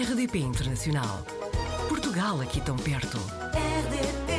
[0.00, 1.26] RDP Internacional.
[1.88, 3.16] Portugal aqui tão perto.
[3.50, 4.30] RDP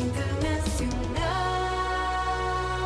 [0.00, 0.94] Internacional.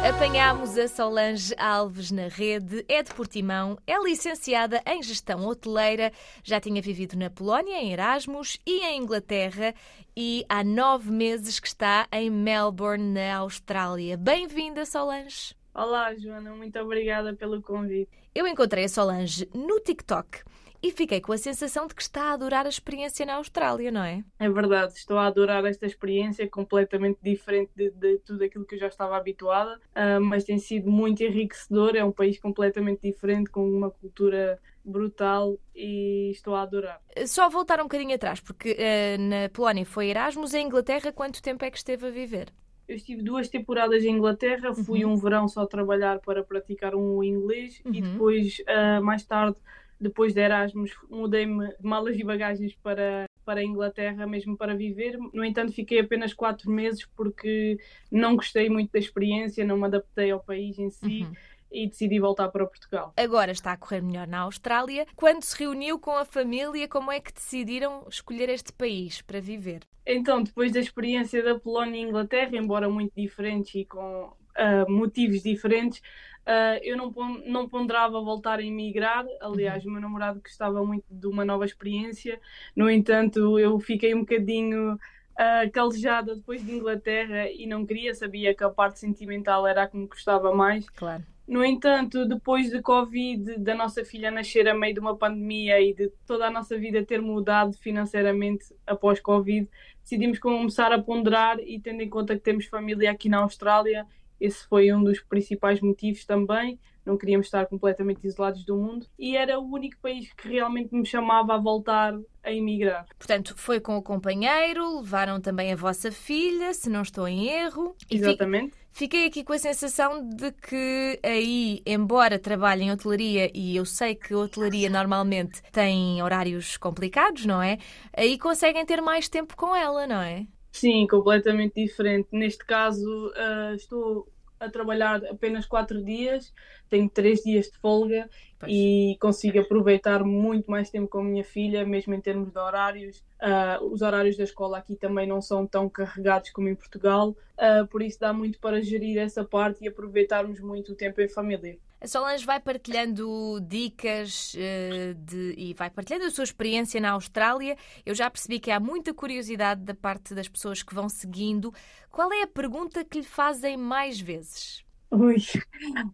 [0.08, 6.10] Apanhámos a Solange Alves na rede, é de Portimão, é licenciada em Gestão Hoteleira,
[6.42, 9.74] já tinha vivido na Polónia, em Erasmus e em Inglaterra
[10.16, 14.16] e há nove meses que está em Melbourne, na Austrália.
[14.16, 15.54] Bem-vinda, Solange!
[15.74, 18.08] Olá, Joana, muito obrigada pelo convite.
[18.34, 20.44] Eu encontrei a Solange no TikTok
[20.82, 24.02] e fiquei com a sensação de que está a adorar a experiência na Austrália, não
[24.02, 24.24] é?
[24.38, 28.78] É verdade, estou a adorar esta experiência completamente diferente de, de tudo aquilo que eu
[28.78, 31.94] já estava habituada, ah, mas tem sido muito enriquecedor.
[31.96, 37.00] É um país completamente diferente, com uma cultura brutal e estou a adorar.
[37.26, 41.64] Só voltar um bocadinho atrás, porque eh, na Polónia foi Erasmus, em Inglaterra quanto tempo
[41.64, 42.48] é que esteve a viver?
[42.88, 47.80] Eu estive duas temporadas em Inglaterra, fui um verão só trabalhar para praticar um inglês
[47.84, 48.12] e Uhum.
[48.12, 49.56] depois, ah, mais tarde,
[50.00, 55.18] depois de Erasmus, mudei-me de malas e bagagens para, para a Inglaterra mesmo para viver.
[55.32, 57.78] No entanto, fiquei apenas quatro meses porque
[58.10, 61.32] não gostei muito da experiência, não me adaptei ao país em si Uhum.
[61.70, 63.12] e decidi voltar para Portugal.
[63.16, 65.06] Agora está a correr melhor na Austrália.
[65.14, 69.82] Quando se reuniu com a família, como é que decidiram escolher este país para viver?
[70.06, 75.42] Então, depois da experiência da Polónia e Inglaterra, embora muito diferentes e com ah, motivos
[75.42, 76.02] diferentes,
[76.46, 77.12] ah, eu não,
[77.46, 79.24] não ponderava voltar a emigrar.
[79.40, 82.40] Aliás, o meu namorado gostava muito de uma nova experiência.
[82.74, 84.98] No entanto, eu fiquei um bocadinho
[85.36, 89.86] ah, calejada depois de Inglaterra e não queria, sabia que a parte sentimental era a
[89.86, 90.88] que me gostava mais.
[90.90, 91.24] Claro.
[91.50, 95.92] No entanto, depois de Covid, da nossa filha nascer a meio de uma pandemia e
[95.92, 99.68] de toda a nossa vida ter mudado financeiramente após Covid,
[100.00, 104.06] decidimos começar a ponderar e tendo em conta que temos família aqui na Austrália,
[104.40, 106.78] esse foi um dos principais motivos também.
[107.04, 111.04] Não queríamos estar completamente isolados do mundo e era o único país que realmente me
[111.06, 113.06] chamava a voltar a emigrar.
[113.18, 117.96] Portanto, foi com o companheiro, levaram também a vossa filha, se não estou em erro.
[118.10, 118.74] Exatamente.
[118.92, 124.14] Fiquei aqui com a sensação de que aí, embora trabalhem em hotelaria, e eu sei
[124.14, 127.78] que a hotelaria normalmente tem horários complicados, não é?
[128.14, 130.46] Aí conseguem ter mais tempo com ela, não é?
[130.72, 132.28] Sim, completamente diferente.
[132.32, 134.28] Neste caso, ah, estou
[134.60, 136.52] a trabalhar apenas quatro dias,
[136.90, 138.28] tenho três dias de folga
[138.58, 138.70] Pois.
[138.70, 143.24] e consigo aproveitar muito mais tempo com a minha filha, mesmo em termos de horários.
[143.40, 147.86] Ah, os horários da escola aqui também não são tão carregados como em Portugal, ah,
[147.90, 151.78] por isso dá muito para gerir essa parte e aproveitarmos muito o tempo em família.
[152.02, 157.76] A Solange vai partilhando dicas eh, de- e vai partilhando a sua experiência na Austrália.
[158.06, 161.72] Eu já percebi que há muita curiosidade da parte das pessoas que vão seguindo.
[162.10, 164.82] Qual é a pergunta que lhe fazem mais vezes?
[165.12, 165.36] Ui,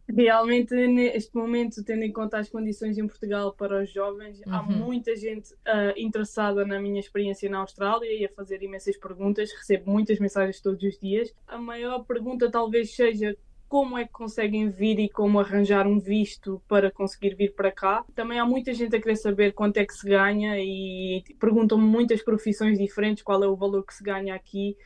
[0.09, 4.71] realmente neste momento, tendo em conta as condições em Portugal para os jovens, há Uhum.
[4.73, 9.53] muita gente ah, interessada na minha experiência na Austrália e a fazer imensas perguntas.
[9.53, 11.33] Recebo muitas mensagens todos os dias.
[11.47, 13.37] A maior pergunta talvez seja
[13.69, 18.05] como é que conseguem vir e como arranjar um visto para conseguir vir para cá.
[18.15, 22.23] Também há muita gente a querer saber quanto é que se ganha e perguntam-me muitas
[22.23, 24.77] profissões diferentes, qual é o valor que se ganha aqui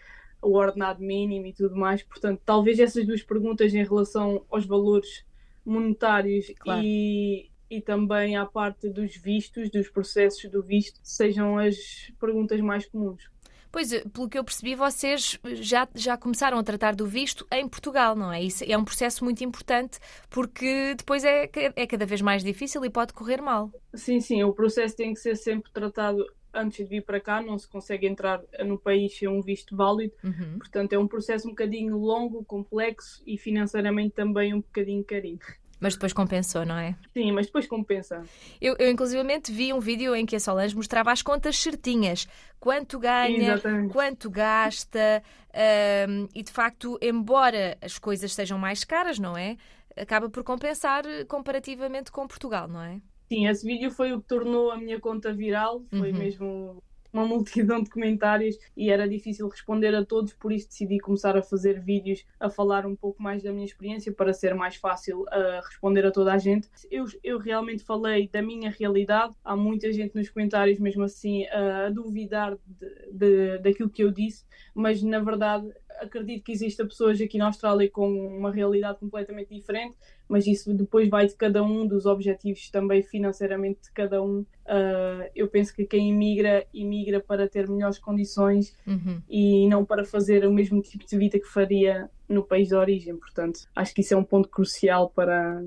[0.42, 2.02] o ordenado mínimo e tudo mais.
[2.02, 5.24] Portanto, talvez essas duas perguntas em relação aos valores
[5.64, 6.82] monetários Claro.
[6.82, 12.86] e, e também à parte dos vistos, dos processos do visto, sejam as perguntas mais
[12.86, 13.28] comuns.
[13.70, 17.68] Pois, eh, pelo que eu percebi, vocês já, já começaram a tratar do visto em
[17.68, 18.42] Portugal, não é?
[18.42, 19.98] Isso é um processo muito importante
[20.28, 23.70] porque depois é, é cada vez mais difícil e pode correr mal.
[23.94, 27.58] Sim, sim, o processo tem que ser sempre tratado antes de vir para cá, não
[27.58, 30.12] se consegue entrar no país sem um visto válido.
[30.22, 30.58] Uhum.
[30.58, 35.38] Portanto, é um processo um bocadinho longo, complexo e financeiramente também um bocadinho carinho.
[35.80, 36.94] Mas depois compensou, não é?
[37.14, 38.22] Sim, mas depois compensa.
[38.60, 42.28] Eu, eu, inclusivamente, vi um vídeo em que a Solange mostrava as contas certinhas.
[42.58, 43.92] Quanto ganha, Exatamente.
[43.92, 45.22] quanto gasta.
[45.54, 49.56] ahm, e, de facto, embora as coisas sejam mais caras, não é?
[49.96, 53.00] Acaba por compensar eh, comparativamente com Portugal, não é?
[53.32, 56.18] Sim, esse vídeo foi o que tornou a minha conta viral, foi Uhum.
[56.18, 61.36] mesmo uma multidão de comentários e era difícil responder a todos, por isso decidi começar
[61.36, 65.24] a fazer vídeos a falar um pouco mais da minha experiência para ser mais fácil
[65.28, 66.68] a responder a toda a gente.
[66.90, 71.90] Eu, eu realmente falei da minha realidade, há muita gente nos comentários mesmo assim a
[71.90, 75.68] duvidar de, de- daquilo que eu disse, mas na verdade
[76.00, 79.94] acredito que existam pessoas aqui na Austrália com uma realidade completamente diferente,
[80.28, 84.46] mas isso depois vai de cada um, dos objetivos também financeiramente de cada um.
[84.70, 89.20] Uh, eu penso que quem imigra, imigra para ter melhores condições Uhum.
[89.28, 93.16] e não para fazer o mesmo tipo de vida que faria no país de origem.
[93.16, 95.60] Portanto, acho que isso é um ponto crucial para,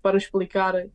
[0.00, 0.88] para explicar uh,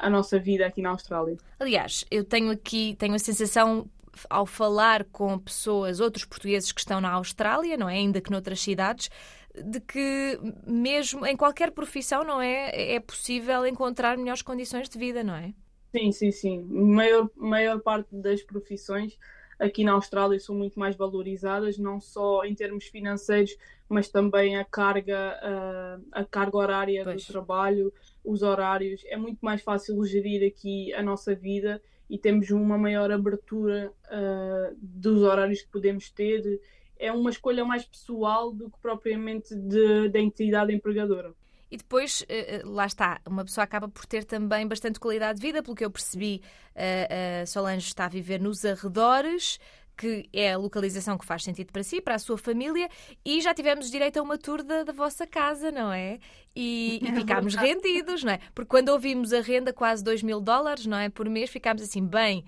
[0.00, 1.36] a nossa vida aqui na Austrália.
[1.58, 3.88] Aliás, eu tenho aqui, tenho a sensação
[4.28, 7.94] ao falar com pessoas, outros portugueses que estão na Austrália, não é?
[7.94, 9.10] Ainda que noutras cidades,
[9.52, 12.94] de que mesmo em qualquer profissão, não é?
[12.94, 15.52] É possível encontrar melhores condições de vida, não é?
[15.94, 16.62] Sim, sim, sim.
[16.62, 19.18] Maior, maior parte das profissões
[19.58, 23.56] aqui na Austrália são muito mais valorizadas, não só em termos financeiros,
[23.88, 25.38] mas também a carga,
[26.12, 27.26] a, a carga horária pois.
[27.26, 27.92] do trabalho,
[28.24, 29.02] os horários.
[29.06, 34.76] É muito mais fácil gerir aqui a nossa vida e temos uma maior abertura uh,
[34.80, 36.60] dos horários que podemos ter.
[36.98, 41.34] É uma escolha mais pessoal do que propriamente de, da entidade empregadora.
[41.70, 45.46] E depois, eh, eh, lá está, uma pessoa acaba por ter também bastante qualidade de
[45.46, 46.42] vida, pelo que eu percebi,
[46.74, 49.58] a Solange está a viver nos arredores,
[49.96, 52.88] que é a localização que faz sentido para si, para a sua família,
[53.24, 56.18] e já tivemos direito a uma tour da, da vossa casa, não é?
[56.56, 58.40] E, e é ficámos rendidos, não é?
[58.54, 61.10] Porque quando ouvimos a renda quase 2 mil dólares, não é?
[61.10, 62.44] Por mês, ficámos assim, bem,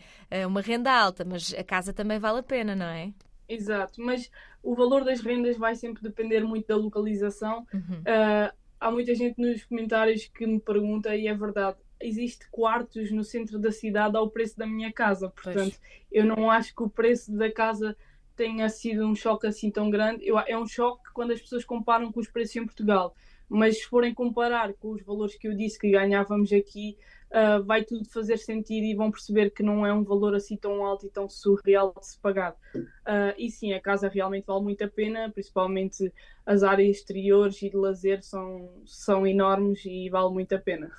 [0.47, 3.13] uma renda alta, mas a casa também vale a pena, não é?
[3.49, 4.31] Exato, mas
[4.63, 7.67] o valor das rendas vai sempre depender muito da localização.
[7.73, 8.01] Uhum.
[8.01, 13.23] Uh, há muita gente nos comentários que me pergunta, e é verdade, existe quartos no
[13.23, 15.31] centro da cidade ao preço da minha casa.
[15.31, 15.81] Portanto, pois.
[16.11, 17.97] eu não acho que o preço da casa
[18.35, 20.27] tenha sido um choque assim tão grande.
[20.27, 23.15] Eu, é um choque quando as pessoas comparam com os preços em Portugal.
[23.49, 26.97] Mas se forem comparar com os valores que eu disse que ganhávamos aqui,
[27.33, 30.85] uh, vai tudo fazer sentido e vão perceber que não é um valor assim tão
[30.85, 32.53] alto e tão surreal de se pagar.
[32.75, 36.13] Uh, e sim, a casa realmente vale muito a pena, principalmente
[36.45, 40.91] as áreas exteriores e de lazer são, são enormes e vale muito a pena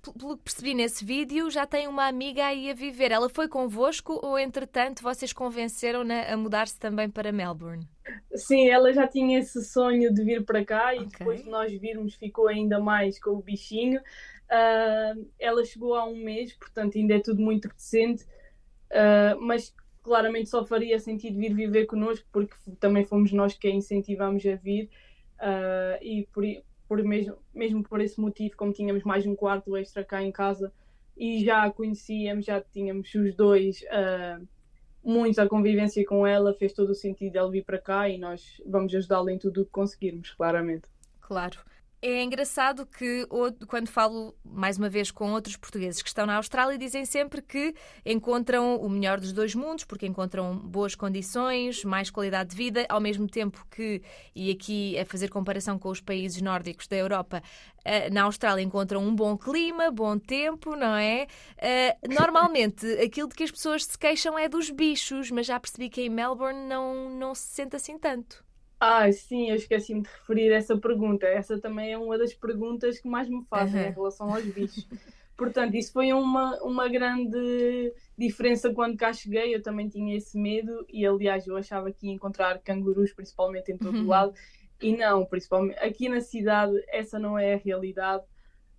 [0.00, 3.12] pelo que percebi nesse vídeo, já tem uma amiga aí a viver.
[3.12, 7.86] Ela foi convosco ou, entretanto, vocês convenceram-na a mudar-se também para Melbourne?
[8.34, 11.02] Sim, ela já tinha esse sonho de vir para cá okay.
[11.02, 14.00] e depois de nós virmos ficou ainda mais com o bichinho.
[14.50, 18.24] Uh, ela chegou há um mês, portanto ainda é tudo muito recente,
[18.90, 23.70] uh, mas claramente só faria sentido vir viver connosco porque também fomos nós que a
[23.70, 24.90] incentivamos a vir
[25.36, 26.44] uh, e por,
[26.88, 30.72] por mesmo, mesmo por esse motivo, como tínhamos mais um quarto extra cá em casa
[31.16, 33.84] e já a conhecíamos, já tínhamos os dois
[35.02, 38.60] muito a convivência com ela, fez todo o sentido ela vir para cá e nós
[38.66, 40.88] vamos ajudá-la em tudo o que conseguirmos, claramente.
[41.20, 41.58] Claro.
[42.02, 43.26] É engraçado que,
[43.68, 47.74] quando falo mais uma vez com outros portugueses que estão na Austrália, dizem sempre que
[48.06, 53.02] encontram o melhor dos dois mundos, porque encontram boas condições, mais qualidade de vida, ao
[53.02, 54.00] mesmo tempo que,
[54.34, 57.42] e aqui a fazer comparação com os países nórdicos da Europa,
[57.84, 61.26] eh, na Austrália encontram um bom clima, bom tempo, não é?
[61.58, 65.90] Eh, normalmente, aquilo de que as pessoas se queixam é dos bichos, mas já percebi
[65.90, 68.42] que em Melbourne não, não se sente assim tanto.
[68.82, 71.26] Ah, sim, eu esqueci-me de referir essa pergunta.
[71.26, 73.88] Essa também é uma das perguntas que mais me fazem uhum.
[73.88, 74.88] em relação aos bichos.
[75.36, 79.54] Portanto, isso foi uma, uma grande diferença quando cá cheguei.
[79.54, 83.76] Eu também tinha esse medo e, aliás, eu achava que ia encontrar cangurus, principalmente em
[83.76, 84.06] todo o uhum.
[84.06, 84.34] lado.
[84.80, 88.24] E não, principalmente aqui na cidade, essa não é a realidade.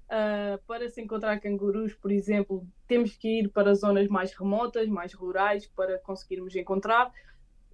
[0.08, 5.14] Uh, para se encontrar cangurus, por exemplo, temos que ir para zonas mais remotas, mais
[5.14, 7.12] rurais, para conseguirmos encontrar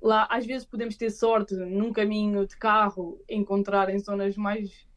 [0.02, 4.88] lá às vezes podemos ter sorte num caminho de carro encontrar em zonas mais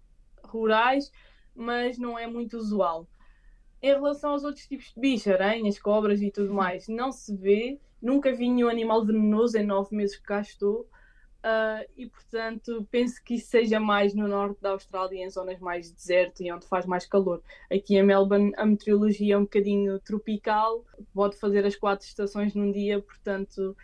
[0.45, 1.11] rurais,
[1.55, 3.09] mas não é muito usual.
[3.83, 7.81] Em relação aos outros tipos de bichos, aranhas, cobras e tudo mais, não se vê.
[8.01, 10.89] Nunca vi nenhum animal venenoso em nove meses que cá estou.
[11.43, 15.87] Uh, e portanto penso que isso seja mais no norte da Austrália, em zonas mais
[15.87, 17.43] de deserto e onde faz mais calor.
[17.73, 22.71] Aqui em Melbourne a meteorologia é um bocadinho tropical, pode fazer as quatro estações num
[22.71, 23.75] dia, portanto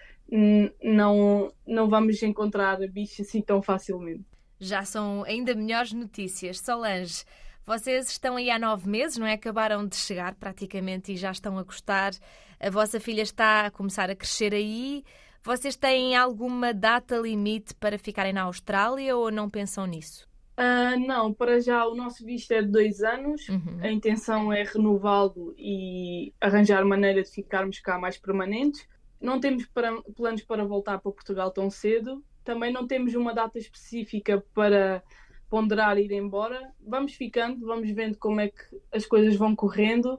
[0.83, 4.25] não, não vamos encontrar bichos assim tão facilmente.
[4.59, 6.59] Já são ainda melhores notícias.
[6.59, 7.25] Solange,
[7.65, 9.35] vocês estão aí há nove meses, não é?
[9.35, 12.13] Acabaram de chegar praticamente e já estão a gostar.
[12.59, 15.05] A vossa filha está a começar a crescer aí.
[15.47, 20.29] Vocês têm alguma data limite para ficarem na Austrália ou não pensam nisso?
[20.59, 23.49] Uh, não, para já o nosso visto é de dois anos.
[23.49, 23.79] Uhum.
[23.81, 28.89] A intenção é renová-lo e arranjar maneira de ficarmos cá mais permanentes.
[29.21, 32.25] Não temos para, planos para voltar para Portugal tão cedo.
[32.43, 35.01] Também não temos uma data específica para
[35.49, 36.73] ponderar ir embora.
[36.85, 40.19] Vamos ficando, vamos vendo como é que as coisas vão correndo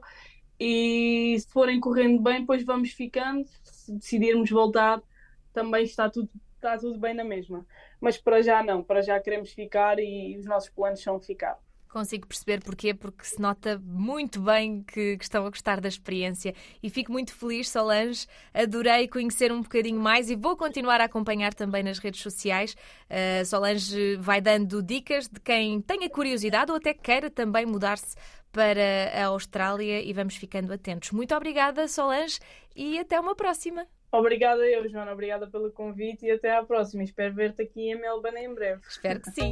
[0.58, 3.46] e se forem correndo bem, depois vamos ficando.
[3.62, 5.02] Se decidirmos voltar,
[5.52, 7.66] também está tudo, está tudo bem na mesma.
[8.00, 11.58] Mas para já não, para já queremos ficar e os nossos planos são ficar.
[11.88, 16.54] Consigo perceber porquê, porque se nota muito bem que, que, estão a gostar da experiência
[16.82, 18.26] e fico muito feliz, Solange.
[18.52, 22.76] Adorei conhecer um bocadinho mais e vou continuar a acompanhar também nas redes sociais.
[23.08, 28.14] Uh, Solange vai dando dicas de quem tenha curiosidade ou até queira também mudar-se
[28.52, 31.12] para a Austrália e vamos ficando atentos.
[31.12, 32.38] Muito obrigada, Solange,
[32.74, 33.86] e até uma próxima.
[34.10, 35.12] Obrigada eu, Joana.
[35.12, 37.02] Obrigada pelo convite e até à próxima.
[37.02, 38.80] Espero ver-te aqui em Melbourne em breve.
[38.88, 39.50] Espero que sim.